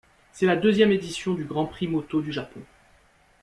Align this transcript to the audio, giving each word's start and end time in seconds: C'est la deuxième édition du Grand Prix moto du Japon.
C'est 0.33 0.47
la 0.47 0.55
deuxième 0.55 0.91
édition 0.91 1.35
du 1.35 1.43
Grand 1.43 1.67
Prix 1.67 1.85
moto 1.87 2.21
du 2.23 2.31
Japon. 2.33 2.61